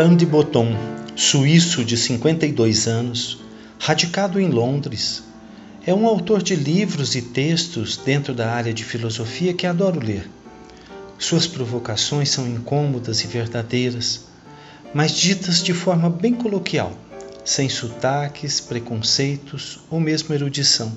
Alain 0.00 0.16
de 0.16 0.24
Botton, 0.24 0.74
suíço 1.14 1.84
de 1.84 1.94
52 1.94 2.88
anos, 2.88 3.38
radicado 3.78 4.40
em 4.40 4.48
Londres, 4.48 5.22
é 5.86 5.92
um 5.92 6.06
autor 6.06 6.42
de 6.42 6.56
livros 6.56 7.14
e 7.14 7.20
textos 7.20 7.98
dentro 7.98 8.32
da 8.32 8.50
área 8.50 8.72
de 8.72 8.82
filosofia 8.82 9.52
que 9.52 9.66
adoro 9.66 10.00
ler. 10.00 10.26
Suas 11.18 11.46
provocações 11.46 12.30
são 12.30 12.48
incômodas 12.48 13.22
e 13.22 13.26
verdadeiras, 13.26 14.24
mas 14.94 15.12
ditas 15.12 15.62
de 15.62 15.74
forma 15.74 16.08
bem 16.08 16.32
coloquial, 16.32 16.96
sem 17.44 17.68
sotaques, 17.68 18.58
preconceitos 18.58 19.80
ou 19.90 20.00
mesmo 20.00 20.34
erudição. 20.34 20.90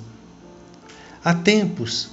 Há 1.22 1.34
tempos, 1.34 2.08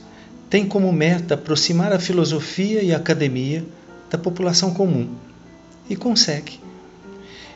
tem 0.50 0.68
como 0.68 0.92
meta 0.92 1.36
aproximar 1.36 1.94
a 1.94 2.00
filosofia 2.00 2.84
e 2.84 2.94
a 2.94 2.98
academia 2.98 3.66
da 4.10 4.18
população 4.18 4.74
comum 4.74 5.08
e 5.90 5.96
consegue. 5.96 6.60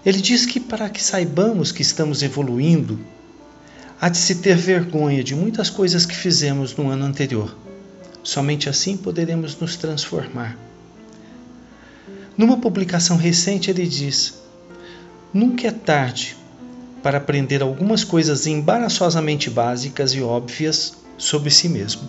Ele 0.06 0.22
diz 0.22 0.46
que 0.46 0.60
para 0.60 0.88
que 0.88 1.02
saibamos 1.02 1.72
que 1.72 1.82
estamos 1.82 2.22
evoluindo, 2.22 3.00
há 4.00 4.08
de 4.08 4.18
se 4.18 4.36
ter 4.36 4.56
vergonha 4.56 5.24
de 5.24 5.34
muitas 5.34 5.70
coisas 5.70 6.06
que 6.06 6.16
fizemos 6.16 6.76
no 6.76 6.90
ano 6.90 7.06
anterior. 7.06 7.56
Somente 8.24 8.70
assim 8.70 8.96
poderemos 8.96 9.60
nos 9.60 9.76
transformar. 9.76 10.58
Numa 12.38 12.58
publicação 12.58 13.18
recente, 13.18 13.72
ele 13.72 13.88
diz: 13.88 14.36
Nunca 15.34 15.68
é 15.68 15.72
tarde 15.72 16.38
para 17.02 17.18
aprender 17.18 17.64
algumas 17.64 18.04
coisas 18.04 18.46
embaraçosamente 18.46 19.50
básicas 19.50 20.14
e 20.14 20.22
óbvias 20.22 20.98
sobre 21.18 21.50
si 21.50 21.68
mesmo. 21.68 22.08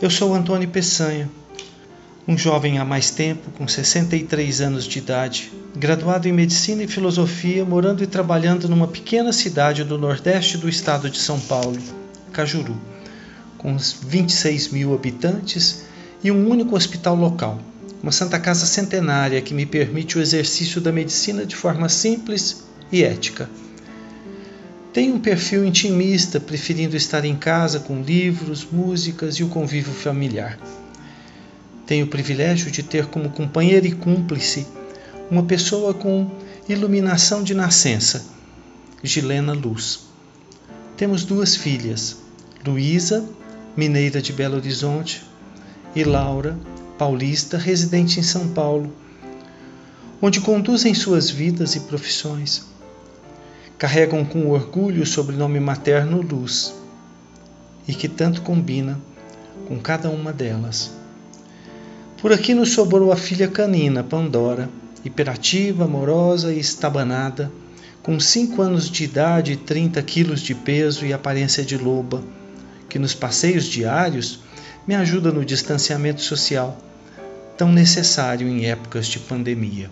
Eu 0.00 0.10
sou 0.10 0.34
Antônio 0.34 0.68
Peçanha 0.68 1.28
um 2.28 2.36
jovem 2.36 2.78
há 2.78 2.84
mais 2.84 3.10
tempo, 3.10 3.52
com 3.52 3.68
63 3.68 4.60
anos 4.60 4.84
de 4.84 4.98
idade, 4.98 5.52
graduado 5.76 6.26
em 6.26 6.32
Medicina 6.32 6.82
e 6.82 6.88
Filosofia, 6.88 7.64
morando 7.64 8.02
e 8.02 8.06
trabalhando 8.06 8.68
numa 8.68 8.88
pequena 8.88 9.32
cidade 9.32 9.84
do 9.84 9.96
nordeste 9.96 10.58
do 10.58 10.68
estado 10.68 11.08
de 11.08 11.18
São 11.18 11.38
Paulo, 11.38 11.78
Cajuru, 12.32 12.76
com 13.56 13.76
26 13.76 14.70
mil 14.70 14.92
habitantes 14.92 15.84
e 16.24 16.32
um 16.32 16.50
único 16.50 16.74
hospital 16.74 17.14
local, 17.14 17.60
uma 18.02 18.10
Santa 18.10 18.40
Casa 18.40 18.66
centenária 18.66 19.40
que 19.40 19.54
me 19.54 19.64
permite 19.64 20.18
o 20.18 20.20
exercício 20.20 20.80
da 20.80 20.90
medicina 20.90 21.46
de 21.46 21.54
forma 21.54 21.88
simples 21.88 22.64
e 22.90 23.04
ética. 23.04 23.48
Tenho 24.92 25.14
um 25.14 25.20
perfil 25.20 25.64
intimista, 25.64 26.40
preferindo 26.40 26.96
estar 26.96 27.24
em 27.24 27.36
casa 27.36 27.78
com 27.78 28.02
livros, 28.02 28.66
músicas 28.70 29.36
e 29.36 29.44
o 29.44 29.48
convívio 29.48 29.92
familiar. 29.92 30.58
Tenho 31.86 32.06
o 32.06 32.08
privilégio 32.08 32.70
de 32.70 32.82
ter 32.82 33.06
como 33.06 33.30
companheira 33.30 33.86
e 33.86 33.92
cúmplice 33.92 34.66
uma 35.30 35.44
pessoa 35.44 35.94
com 35.94 36.28
iluminação 36.68 37.44
de 37.44 37.54
nascença, 37.54 38.26
Gilena 39.04 39.52
Luz. 39.52 40.00
Temos 40.96 41.24
duas 41.24 41.54
filhas, 41.54 42.16
Luísa, 42.66 43.24
mineira 43.76 44.20
de 44.20 44.32
Belo 44.32 44.56
Horizonte, 44.56 45.24
e 45.94 46.02
Laura, 46.02 46.58
paulista, 46.98 47.56
residente 47.56 48.18
em 48.18 48.22
São 48.22 48.48
Paulo, 48.48 48.92
onde 50.20 50.40
conduzem 50.40 50.92
suas 50.92 51.30
vidas 51.30 51.76
e 51.76 51.80
profissões. 51.80 52.66
Carregam 53.78 54.24
com 54.24 54.50
orgulho 54.50 55.02
o 55.02 55.06
sobrenome 55.06 55.60
materno 55.60 56.20
Luz, 56.20 56.74
e 57.86 57.94
que 57.94 58.08
tanto 58.08 58.42
combina 58.42 59.00
com 59.68 59.78
cada 59.78 60.10
uma 60.10 60.32
delas. 60.32 61.05
Por 62.26 62.32
aqui 62.32 62.54
nos 62.54 62.72
sobrou 62.72 63.12
a 63.12 63.16
filha 63.16 63.46
canina, 63.46 64.02
Pandora, 64.02 64.68
hiperativa, 65.04 65.84
amorosa 65.84 66.52
e 66.52 66.58
estabanada, 66.58 67.52
com 68.02 68.18
cinco 68.18 68.62
anos 68.62 68.90
de 68.90 69.04
idade 69.04 69.52
e 69.52 69.56
30 69.56 70.02
quilos 70.02 70.40
de 70.40 70.52
peso 70.52 71.06
e 71.06 71.12
aparência 71.12 71.64
de 71.64 71.78
loba, 71.78 72.24
que 72.88 72.98
nos 72.98 73.14
passeios 73.14 73.64
diários 73.64 74.40
me 74.88 74.96
ajuda 74.96 75.30
no 75.30 75.44
distanciamento 75.44 76.20
social, 76.20 76.76
tão 77.56 77.70
necessário 77.70 78.48
em 78.48 78.66
épocas 78.66 79.06
de 79.06 79.20
pandemia. 79.20 79.88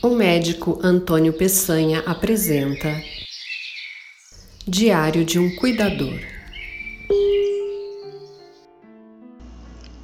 O 0.00 0.10
médico 0.10 0.78
Antônio 0.80 1.32
Peçanha 1.32 2.04
apresenta 2.06 3.02
Diário 4.64 5.24
de 5.24 5.40
um 5.40 5.56
Cuidador. 5.56 6.35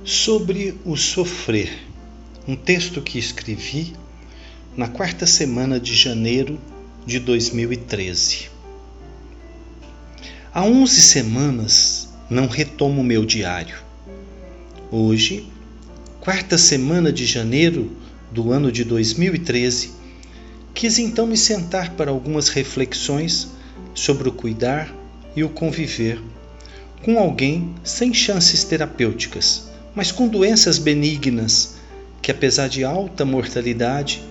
Sobre 0.04 0.74
o 0.84 0.96
sofrer, 0.96 1.70
um 2.48 2.56
texto 2.56 3.00
que 3.00 3.20
escrevi 3.20 3.92
na 4.76 4.88
quarta 4.88 5.28
semana 5.28 5.78
de 5.78 5.94
janeiro 5.94 6.58
de 7.06 7.20
2013. 7.20 8.48
Há 10.52 10.64
11 10.64 11.00
semanas 11.00 12.08
não 12.28 12.48
retomo 12.48 13.04
meu 13.04 13.24
diário. 13.24 13.76
Hoje, 14.90 15.48
quarta 16.18 16.58
semana 16.58 17.12
de 17.12 17.24
janeiro 17.24 17.96
do 18.32 18.50
ano 18.50 18.72
de 18.72 18.82
2013, 18.82 19.92
quis 20.74 20.98
então 20.98 21.28
me 21.28 21.36
sentar 21.36 21.92
para 21.92 22.10
algumas 22.10 22.48
reflexões 22.48 23.50
sobre 23.94 24.28
o 24.28 24.32
cuidar 24.32 24.92
e 25.36 25.44
o 25.44 25.48
conviver 25.48 26.20
com 27.04 27.20
alguém 27.20 27.72
sem 27.84 28.12
chances 28.12 28.64
terapêuticas 28.64 29.70
mas 29.94 30.10
com 30.10 30.28
doenças 30.28 30.78
benignas, 30.78 31.76
que 32.20 32.30
apesar 32.30 32.68
de 32.68 32.84
alta 32.84 33.24
mortalidade, 33.24 34.22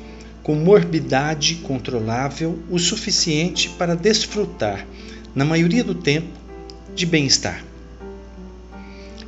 com 0.42 0.56
morbidade 0.56 1.56
controlável 1.56 2.58
o 2.70 2.80
suficiente 2.80 3.70
para 3.70 3.96
desfrutar, 3.96 4.88
na 5.36 5.46
maioria 5.46 5.84
do 5.84 5.94
tempo, 5.94 6.30
de 6.96 7.06
bem-estar. 7.06 7.64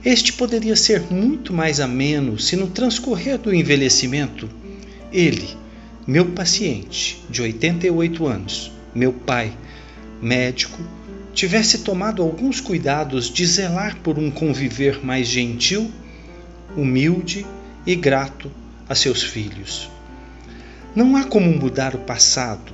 Este 0.03 0.33
poderia 0.33 0.75
ser 0.75 1.01
muito 1.11 1.53
mais 1.53 1.79
ameno 1.79 2.38
se 2.38 2.55
no 2.55 2.67
transcorrer 2.67 3.38
do 3.38 3.53
envelhecimento 3.53 4.50
ele, 5.13 5.47
meu 6.05 6.25
paciente 6.31 7.23
de 7.29 7.41
88 7.41 8.27
anos, 8.27 8.71
meu 8.94 9.13
pai, 9.13 9.53
médico, 10.21 10.77
tivesse 11.33 11.79
tomado 11.79 12.21
alguns 12.21 12.59
cuidados 12.59 13.29
de 13.29 13.45
zelar 13.45 13.97
por 14.03 14.19
um 14.19 14.29
conviver 14.29 15.03
mais 15.05 15.27
gentil 15.27 15.89
humilde 16.75 17.45
e 17.85 17.95
grato 17.95 18.51
a 18.88 18.95
seus 18.95 19.22
filhos. 19.22 19.89
Não 20.95 21.16
há 21.16 21.23
como 21.23 21.51
mudar 21.51 21.95
o 21.95 22.00
passado, 22.00 22.73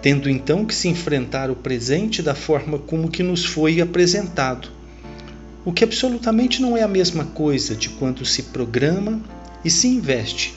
tendo 0.00 0.30
então 0.30 0.64
que 0.64 0.74
se 0.74 0.88
enfrentar 0.88 1.50
o 1.50 1.56
presente 1.56 2.22
da 2.22 2.34
forma 2.34 2.78
como 2.78 3.10
que 3.10 3.22
nos 3.22 3.44
foi 3.44 3.80
apresentado, 3.80 4.68
o 5.64 5.72
que 5.72 5.84
absolutamente 5.84 6.62
não 6.62 6.76
é 6.76 6.82
a 6.82 6.88
mesma 6.88 7.24
coisa 7.24 7.74
de 7.74 7.88
quando 7.90 8.24
se 8.24 8.44
programa 8.44 9.20
e 9.64 9.70
se 9.70 9.88
investe 9.88 10.54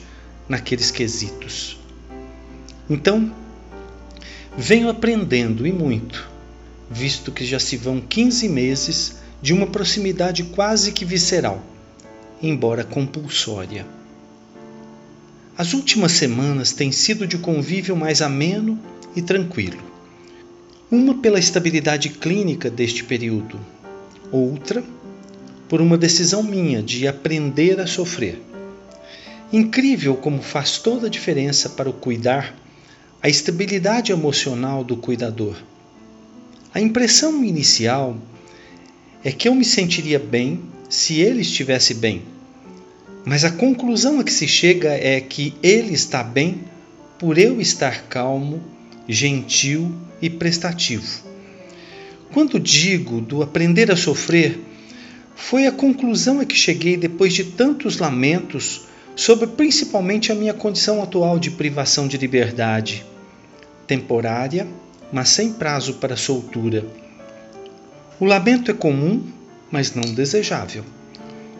naqueles 0.47 0.91
quesitos. 0.91 1.79
Então, 2.89 3.31
venho 4.57 4.89
aprendendo 4.89 5.65
e 5.65 5.71
muito, 5.71 6.29
visto 6.89 7.31
que 7.31 7.45
já 7.45 7.59
se 7.59 7.75
vão 7.75 7.99
15 7.99 8.47
meses 8.49 9.17
de 9.41 9.53
uma 9.53 9.67
proximidade 9.67 10.43
quase 10.43 10.91
que 10.91 11.05
visceral 11.05 11.63
embora 12.41 12.83
compulsória. 12.83 13.85
As 15.57 15.73
últimas 15.73 16.13
semanas 16.13 16.71
têm 16.71 16.91
sido 16.91 17.27
de 17.27 17.37
convívio 17.37 17.95
mais 17.95 18.21
ameno 18.21 18.79
e 19.15 19.21
tranquilo. 19.21 19.81
Uma 20.89 21.15
pela 21.15 21.37
estabilidade 21.37 22.09
clínica 22.09 22.69
deste 22.69 23.03
período, 23.03 23.59
outra 24.31 24.83
por 25.67 25.81
uma 25.81 25.97
decisão 25.97 26.41
minha 26.41 26.81
de 26.81 27.07
aprender 27.07 27.79
a 27.79 27.85
sofrer. 27.85 28.41
Incrível 29.51 30.15
como 30.15 30.41
faz 30.41 30.77
toda 30.77 31.07
a 31.07 31.09
diferença 31.09 31.69
para 31.69 31.89
o 31.89 31.93
cuidar 31.93 32.55
a 33.21 33.27
estabilidade 33.27 34.11
emocional 34.11 34.83
do 34.83 34.95
cuidador. 34.95 35.55
A 36.73 36.79
impressão 36.79 37.43
inicial 37.43 38.17
é 39.23 39.31
que 39.31 39.47
eu 39.49 39.53
me 39.53 39.65
sentiria 39.65 40.17
bem 40.17 40.61
se 40.89 41.21
ele 41.21 41.41
estivesse 41.41 41.93
bem. 41.93 42.23
Mas 43.23 43.45
a 43.45 43.51
conclusão 43.51 44.19
a 44.19 44.23
que 44.23 44.33
se 44.33 44.47
chega 44.47 44.89
é 44.89 45.21
que 45.21 45.53
ele 45.61 45.93
está 45.93 46.23
bem 46.23 46.63
por 47.19 47.37
eu 47.37 47.61
estar 47.61 48.03
calmo, 48.07 48.61
gentil 49.07 49.93
e 50.21 50.29
prestativo. 50.29 51.23
Quando 52.33 52.59
digo 52.59 53.21
do 53.21 53.43
aprender 53.43 53.91
a 53.91 53.95
sofrer, 53.95 54.59
foi 55.35 55.67
a 55.67 55.71
conclusão 55.71 56.39
a 56.39 56.45
que 56.45 56.55
cheguei 56.55 56.97
depois 56.97 57.33
de 57.33 57.43
tantos 57.43 57.97
lamentos 57.97 58.87
sobre 59.15 59.47
principalmente 59.47 60.31
a 60.31 60.35
minha 60.35 60.53
condição 60.53 61.01
atual 61.01 61.39
de 61.39 61.51
privação 61.51 62.07
de 62.07 62.17
liberdade, 62.17 63.05
temporária, 63.85 64.67
mas 65.11 65.29
sem 65.29 65.51
prazo 65.53 65.95
para 65.95 66.15
soltura. 66.15 66.85
O 68.19 68.25
lamento 68.25 68.71
é 68.71 68.73
comum 68.73 69.23
mas 69.71 69.93
não 69.93 70.13
desejável. 70.13 70.83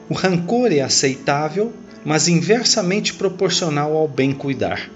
O 0.09 0.13
rancor 0.13 0.71
é 0.71 0.81
aceitável, 0.81 1.71
mas 2.03 2.27
inversamente 2.27 3.13
proporcional 3.13 3.95
ao 3.95 4.07
bem 4.07 4.31
cuidar. 4.31 4.89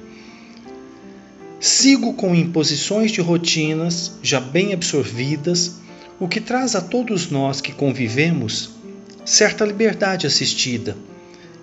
Sigo 1.60 2.13
com 2.13 2.36
imposições 2.36 3.12
de 3.12 3.21
rotinas 3.21 4.13
já 4.21 4.39
bem 4.39 4.74
absorvidas, 4.74 5.75
o 6.19 6.27
que 6.27 6.42
traz 6.42 6.75
a 6.75 6.81
todos 6.81 7.30
nós 7.30 7.62
que 7.62 7.71
convivemos 7.71 8.71
certa 9.25 9.63
liberdade 9.63 10.27
assistida, 10.27 10.98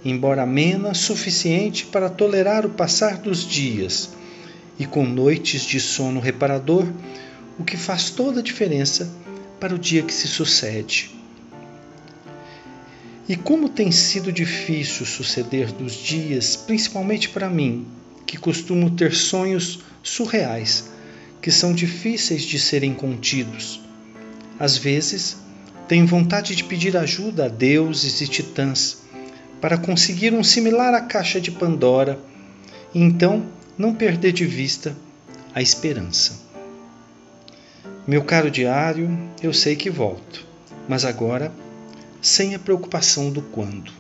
embora 0.05 0.43
amena 0.43 0.95
suficiente 0.95 1.85
para 1.85 2.09
tolerar 2.09 2.65
o 2.65 2.71
passar 2.71 3.19
dos 3.19 3.47
dias 3.47 4.11
e 4.79 4.87
com 4.87 5.05
noites 5.05 5.63
de 5.63 5.79
sono 5.79 6.21
reparador, 6.21 6.87
o 7.59 7.65
que 7.65 7.77
faz 7.77 8.09
toda 8.09 8.41
a 8.41 8.43
diferença 8.43 9.11
para 9.59 9.75
o 9.75 9.79
dia 9.79 10.03
que 10.03 10.15
se 10.15 10.27
sucede. 10.27 11.20
E 13.31 13.37
como 13.37 13.69
tem 13.69 13.93
sido 13.93 14.33
difícil 14.33 15.07
suceder 15.07 15.71
dos 15.71 15.93
dias, 15.93 16.57
principalmente 16.57 17.29
para 17.29 17.49
mim, 17.49 17.87
que 18.27 18.37
costumo 18.37 18.91
ter 18.91 19.15
sonhos 19.15 19.79
surreais, 20.03 20.91
que 21.41 21.49
são 21.49 21.73
difíceis 21.73 22.43
de 22.43 22.59
serem 22.59 22.93
contidos. 22.93 23.81
Às 24.59 24.77
vezes, 24.77 25.37
tenho 25.87 26.09
vontade 26.09 26.57
de 26.57 26.65
pedir 26.65 26.97
ajuda 26.97 27.45
a 27.45 27.49
deuses 27.49 28.21
e 28.21 28.27
titãs 28.27 29.03
para 29.61 29.79
conseguir 29.79 30.35
um 30.35 30.43
similar 30.43 30.93
à 30.93 31.01
caixa 31.01 31.41
de 31.41 31.53
Pandora 31.53 32.19
e 32.93 32.99
então 32.99 33.47
não 33.79 33.95
perder 33.95 34.33
de 34.33 34.45
vista 34.45 34.97
a 35.55 35.63
esperança. 35.63 36.37
Meu 38.09 38.25
caro 38.25 38.51
diário, 38.51 39.17
eu 39.41 39.55
sei 39.55 39.77
que 39.77 39.89
volto, 39.89 40.45
mas 40.89 41.05
agora 41.05 41.53
sem 42.21 42.55
a 42.55 42.59
preocupação 42.59 43.31
do 43.31 43.43
quando. 43.43 44.00